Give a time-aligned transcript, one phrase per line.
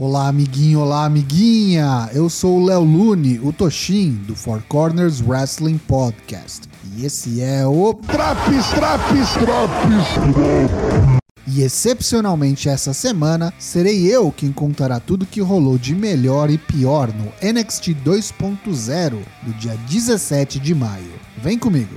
[0.00, 2.08] Olá, amiguinho, olá, amiguinha!
[2.14, 6.68] Eu sou o Léo Lune, o Toshin, do Four Corners Wrestling Podcast.
[6.94, 7.92] E esse é o.
[7.94, 11.08] Traps, traps, traps!
[11.48, 17.08] E excepcionalmente essa semana, serei eu quem contará tudo que rolou de melhor e pior
[17.12, 21.10] no NXT 2.0 do dia 17 de maio.
[21.42, 21.96] Vem comigo!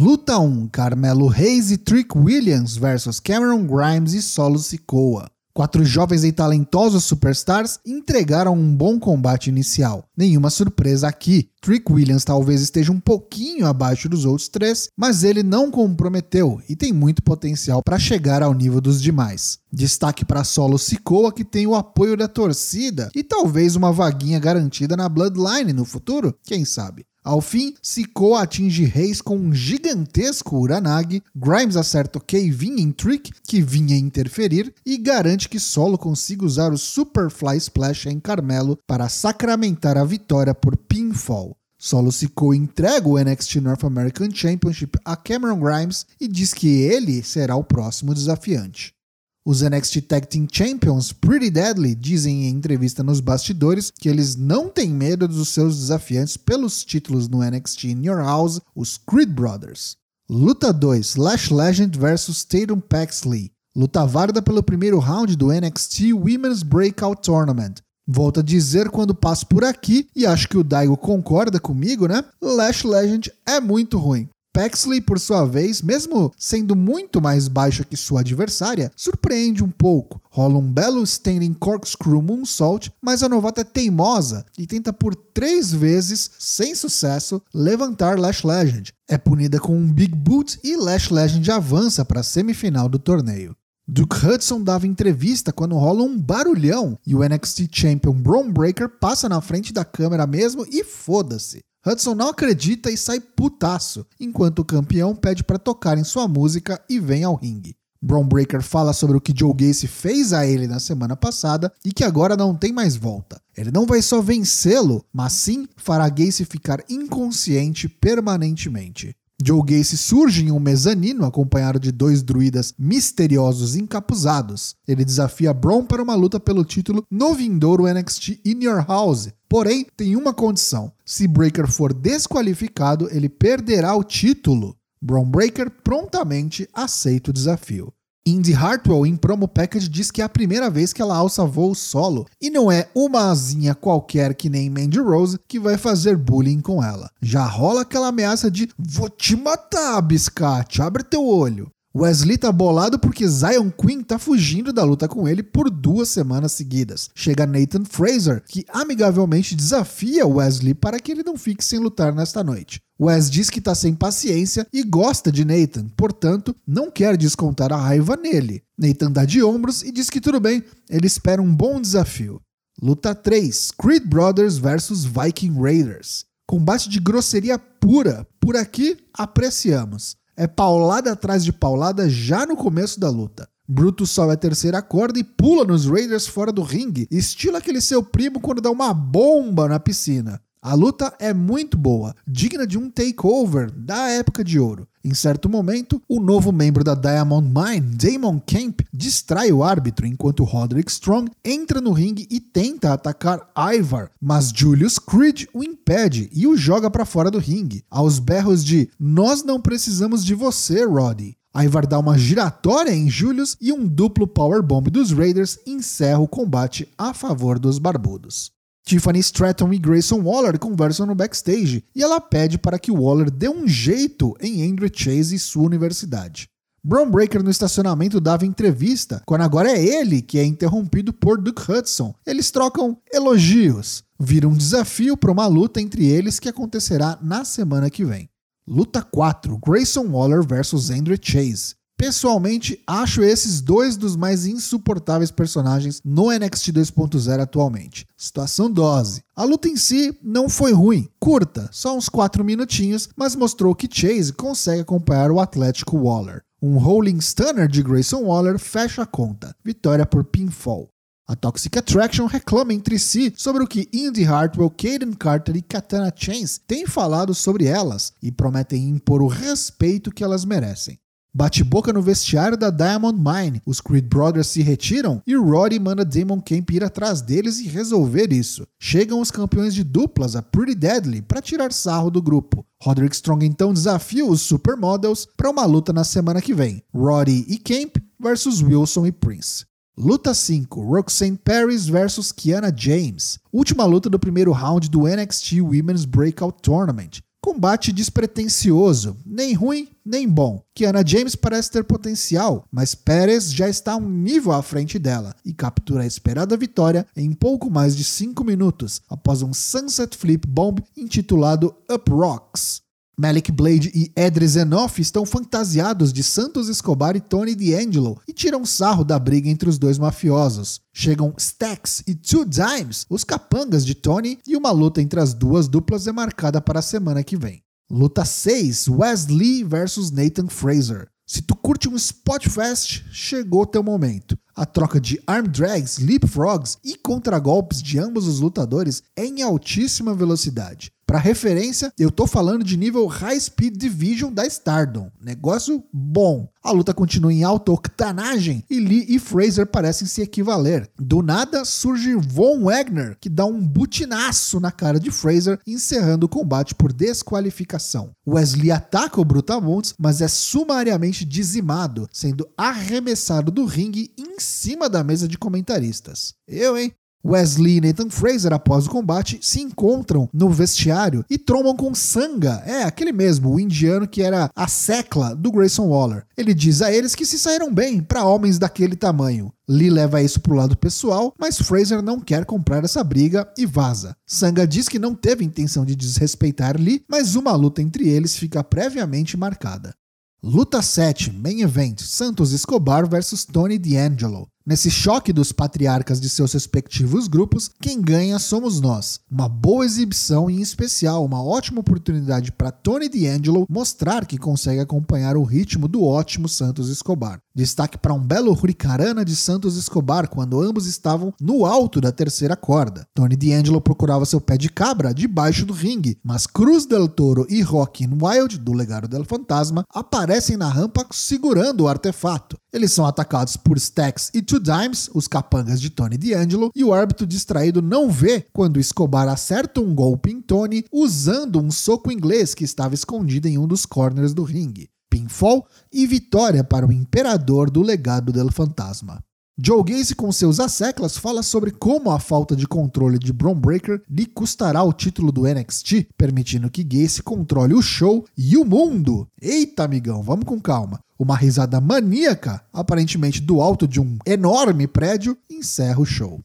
[0.00, 5.28] Luta 1: Carmelo Reis e Trick Williams versus Cameron Grimes e Solo Sikoa.
[5.52, 10.04] Quatro jovens e talentosos superstars entregaram um bom combate inicial.
[10.16, 11.48] Nenhuma surpresa aqui.
[11.60, 16.76] Trick Williams talvez esteja um pouquinho abaixo dos outros três, mas ele não comprometeu e
[16.76, 19.58] tem muito potencial para chegar ao nível dos demais.
[19.72, 24.96] Destaque para Solo Sikoa, que tem o apoio da torcida e talvez uma vaguinha garantida
[24.96, 27.04] na Bloodline no futuro, quem sabe.
[27.24, 33.60] Ao fim, Sikoa atinge Reis com um gigantesco Uranagi, Grimes acerta Kevin em Trick, que
[33.60, 39.98] vinha interferir, e garante que Solo consiga usar o Superfly Splash em Carmelo para sacramentar
[39.98, 41.56] a vitória por pinfall.
[41.80, 47.22] Solo Sikoa entrega o NXT North American Championship a Cameron Grimes e diz que ele
[47.22, 48.97] será o próximo desafiante.
[49.46, 54.68] Os NXT Tag Team Champions Pretty Deadly dizem em entrevista nos bastidores que eles não
[54.68, 59.96] têm medo dos seus desafiantes pelos títulos no NXT In Your House, os Creed Brothers.
[60.28, 63.50] Luta 2: Lash Legend vs Tatum Paxley.
[63.74, 67.76] Luta válida pelo primeiro round do NXT Women's Breakout Tournament.
[68.06, 72.24] Volto a dizer quando passo por aqui, e acho que o Daigo concorda comigo, né?
[72.42, 74.28] Lash Legend é muito ruim.
[74.58, 80.20] Paxley, por sua vez, mesmo sendo muito mais baixa que sua adversária, surpreende um pouco.
[80.28, 85.72] Rola um belo standing corkscrew moonsault, mas a novata é teimosa e tenta por três
[85.72, 88.92] vezes, sem sucesso, levantar Lash Legend.
[89.08, 93.54] É punida com um Big Boot e Lash Legend avança para a semifinal do torneio.
[93.86, 99.28] Duke Hudson dava entrevista quando rola um barulhão e o NXT Champion Braun Breaker passa
[99.28, 101.60] na frente da câmera mesmo e foda-se.
[101.88, 106.78] Hudson não acredita e sai putaço, enquanto o campeão pede para tocar em sua música
[106.88, 107.74] e vem ao ringue.
[108.00, 111.90] Braun Breaker fala sobre o que Joe Gacy fez a ele na semana passada e
[111.90, 113.40] que agora não tem mais volta.
[113.56, 119.16] Ele não vai só vencê-lo, mas sim fará Gacy ficar inconsciente permanentemente.
[119.40, 124.74] Joe Gacy surge em um mezanino acompanhado de dois druidas misteriosos encapuzados.
[124.86, 129.28] Ele desafia Braun para uma luta pelo título no vindouro NXT In Your House.
[129.48, 134.76] Porém, tem uma condição: se Breaker for desqualificado, ele perderá o título.
[135.00, 137.92] Braun Breaker prontamente aceita o desafio.
[138.26, 141.74] Indy Hartwell, em promo package, diz que é a primeira vez que ela alça voo
[141.74, 146.60] solo e não é uma asinha qualquer que nem Mandy Rose que vai fazer bullying
[146.60, 147.10] com ela.
[147.22, 151.70] Já rola aquela ameaça de vou te matar, biscate, abre teu olho.
[151.96, 156.52] Wesley tá bolado porque Zion Quinn tá fugindo da luta com ele por duas semanas
[156.52, 157.08] seguidas.
[157.14, 162.44] Chega Nathan Fraser, que amigavelmente desafia Wesley para que ele não fique sem lutar nesta
[162.44, 162.80] noite.
[163.00, 167.76] Wes diz que tá sem paciência e gosta de Nathan, portanto, não quer descontar a
[167.76, 168.62] raiva nele.
[168.76, 172.40] Nathan dá de ombros e diz que tudo bem, ele espera um bom desafio.
[172.82, 176.26] Luta 3: Creed Brothers vs Viking Raiders.
[176.46, 178.26] Combate de grosseria pura.
[178.40, 183.48] Por aqui, apreciamos é paulada atrás de paulada já no começo da luta.
[183.68, 188.04] Brutus sobe a terceira corda e pula nos Raiders fora do ringue, estilo aquele seu
[188.04, 190.40] primo quando dá uma bomba na piscina.
[190.60, 194.88] A luta é muito boa, digna de um takeover da época de ouro.
[195.04, 200.42] Em certo momento, o novo membro da Diamond Mine, Damon Kemp, distrai o árbitro enquanto
[200.42, 206.46] Roderick Strong entra no ringue e tenta atacar Ivar, mas Julius Creed o impede e
[206.46, 211.36] o joga para fora do ringue, aos berros de "Nós não precisamos de você, Roddy".
[211.54, 216.88] Ivar dá uma giratória em Julius e um duplo powerbomb dos Raiders encerra o combate
[216.98, 218.57] a favor dos barbudos.
[218.88, 223.46] Tiffany Stratton e Grayson Waller conversam no backstage e ela pede para que Waller dê
[223.46, 226.48] um jeito em Andrew Chase e sua universidade.
[226.82, 231.70] Brown Breaker no estacionamento dava entrevista, quando agora é ele que é interrompido por Duke
[231.70, 232.14] Hudson.
[232.26, 234.04] Eles trocam elogios.
[234.18, 238.30] Vira um desafio para uma luta entre eles que acontecerá na semana que vem.
[238.66, 241.77] Luta 4: Grayson Waller versus Andrew Chase.
[241.98, 248.06] Pessoalmente, acho esses dois dos mais insuportáveis personagens no NXT 2.0 atualmente.
[248.16, 249.24] Situação dose.
[249.34, 253.88] A luta em si não foi ruim, curta, só uns 4 minutinhos, mas mostrou que
[253.90, 256.42] Chase consegue acompanhar o Atlético Waller.
[256.62, 259.52] Um Rolling Stunner de Grayson Waller fecha a conta.
[259.64, 260.88] Vitória por pinfall.
[261.26, 266.12] A Toxic Attraction reclama entre si sobre o que Indy Hartwell, Caden Carter e Katana
[266.14, 270.96] Chains têm falado sobre elas e prometem impor o respeito que elas merecem.
[271.34, 273.62] Bate-boca no vestiário da Diamond Mine.
[273.66, 278.32] Os Creed Brothers se retiram e Roddy manda Damon Camp ir atrás deles e resolver
[278.32, 278.66] isso.
[278.78, 282.64] Chegam os campeões de duplas, a Pretty Deadly, para tirar sarro do grupo.
[282.82, 286.82] Roderick Strong então desafia os Supermodels para uma luta na semana que vem.
[286.94, 289.66] Roddy e Camp versus Wilson e Prince.
[289.96, 293.38] Luta 5: Roxanne Paris versus Kiana James.
[293.52, 297.20] Última luta do primeiro round do NXT Women's Breakout Tournament.
[297.48, 300.62] Combate despretensioso, nem ruim nem bom.
[300.74, 305.54] Kiana James parece ter potencial, mas Pérez já está um nível à frente dela e
[305.54, 310.82] captura a esperada vitória em pouco mais de 5 minutos após um Sunset Flip Bomb
[310.94, 312.82] intitulado Up Rocks.
[313.20, 318.64] Malik Blade e Edre Zenoff estão fantasiados de Santos Escobar e Tony D'Angelo e tiram
[318.64, 320.80] sarro da briga entre os dois mafiosos.
[320.92, 325.66] Chegam Stacks e Two Dimes, os capangas de Tony, e uma luta entre as duas
[325.66, 327.60] duplas é marcada para a semana que vem.
[327.90, 331.08] Luta 6: Wesley versus Nathan Fraser.
[331.26, 334.38] Se tu curte um Spotfest, chegou teu momento.
[334.54, 340.14] A troca de arm drags, leapfrogs e contragolpes de ambos os lutadores é em altíssima
[340.14, 340.92] velocidade.
[341.08, 345.10] Para referência, eu tô falando de nível High Speed Division da Stardom.
[345.18, 346.46] Negócio bom.
[346.62, 350.86] A luta continua em alta octanagem e Lee e Fraser parecem se equivaler.
[350.98, 356.28] Do nada surge Von Wagner, que dá um butinaço na cara de Fraser, encerrando o
[356.28, 358.10] combate por desqualificação.
[358.26, 365.02] Wesley ataca o Brutamontes, mas é sumariamente dizimado, sendo arremessado do ringue em cima da
[365.02, 366.34] mesa de comentaristas.
[366.46, 366.92] Eu, hein?
[367.24, 372.62] Wesley e Nathan Fraser, após o combate, se encontram no vestiário e trombam com Sanga,
[372.64, 376.24] é aquele mesmo, o indiano que era a secla do Grayson Waller.
[376.36, 379.52] Ele diz a eles que se saíram bem para homens daquele tamanho.
[379.68, 384.16] Lee leva isso pro lado pessoal, mas Fraser não quer comprar essa briga e vaza.
[384.26, 388.64] Sanga diz que não teve intenção de desrespeitar Lee, mas uma luta entre eles fica
[388.64, 389.94] previamente marcada.
[390.42, 394.46] Luta 7, Main Event, Santos Escobar versus Tony D'Angelo.
[394.68, 399.18] Nesse choque dos patriarcas de seus respectivos grupos, quem ganha somos nós.
[399.30, 404.78] Uma boa exibição e, em especial, uma ótima oportunidade para Tony D'Angelo mostrar que consegue
[404.78, 407.40] acompanhar o ritmo do ótimo Santos Escobar.
[407.54, 412.54] Destaque para um belo hurricarana de Santos Escobar quando ambos estavam no alto da terceira
[412.54, 413.06] corda.
[413.14, 417.62] Tony D'Angelo procurava seu pé de cabra debaixo do ringue, mas Cruz del Toro e
[417.62, 422.58] Rockin' Wild, do Legado del Fantasma, aparecem na rampa segurando o artefato.
[422.72, 426.92] Eles são atacados por Stax e Two Dimes, os capangas de Tony D'Angelo, e o
[426.92, 432.54] árbitro distraído não vê quando Escobar acerta um golpe em Tony usando um soco inglês
[432.54, 434.90] que estava escondido em um dos corners do ringue.
[435.08, 439.22] Pinfall e vitória para o imperador do legado del fantasma.
[439.60, 444.00] Joe Gacy, com seus asseclas, fala sobre como a falta de controle de Bron Breaker
[444.08, 449.26] lhe custará o título do NXT, permitindo que Gacy controle o show e o mundo.
[449.42, 451.00] Eita, amigão, vamos com calma.
[451.18, 456.40] Uma risada maníaca, aparentemente do alto de um enorme prédio, encerra o show.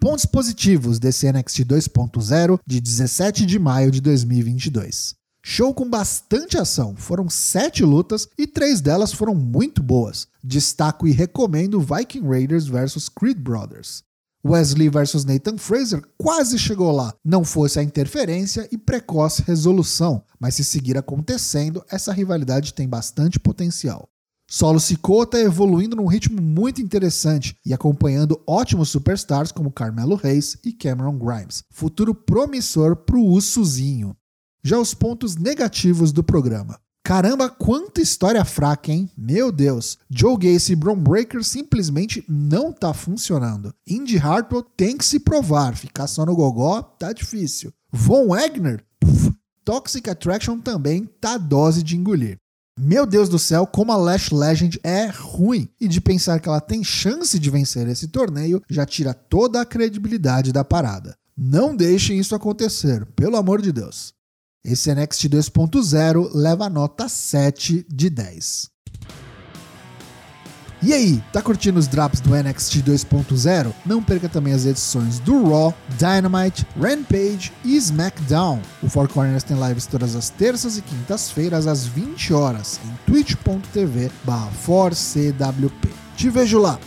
[0.00, 5.14] Pontos positivos desse NXT 2.0 de 17 de maio de 2022.
[5.44, 10.26] Show com bastante ação, foram sete lutas e três delas foram muito boas.
[10.42, 14.02] Destaco e recomendo Viking Raiders vs Creed Brothers.
[14.44, 20.54] Wesley vs Nathan Fraser quase chegou lá, não fosse a interferência e precoce resolução, mas
[20.54, 24.08] se seguir acontecendo, essa rivalidade tem bastante potencial.
[24.48, 30.58] Solo Sikoa está evoluindo num ritmo muito interessante e acompanhando ótimos superstars como Carmelo Reis
[30.64, 31.62] e Cameron Grimes.
[31.70, 34.16] Futuro promissor para o Ussuzinho.
[34.64, 36.80] Já os pontos negativos do programa.
[37.10, 39.10] Caramba, quanta história fraca, hein?
[39.18, 39.98] Meu Deus.
[40.08, 43.74] Joe Gacy e Bron Breaker simplesmente não tá funcionando.
[43.84, 45.76] Indy Hartwell tem que se provar.
[45.76, 47.72] Ficar só no gogó tá difícil.
[47.90, 48.84] Von Wagner?
[49.00, 49.32] Puf.
[49.64, 52.36] Toxic Attraction também tá dose de engolir.
[52.78, 55.68] Meu Deus do céu, como a Lash Legend é ruim.
[55.80, 59.66] E de pensar que ela tem chance de vencer esse torneio já tira toda a
[59.66, 61.16] credibilidade da parada.
[61.36, 64.14] Não deixem isso acontecer, pelo amor de Deus.
[64.64, 68.68] Esse NXT 2.0 leva a nota 7 de 10.
[70.82, 73.72] E aí, tá curtindo os drops do NXT 2.0?
[73.86, 78.60] Não perca também as edições do Raw, Dynamite, Rampage e SmackDown.
[78.82, 85.88] O Four Corners tem lives todas as terças e quintas-feiras às 20 horas em twitch.tv/4cwp.
[86.16, 86.78] Te vejo lá!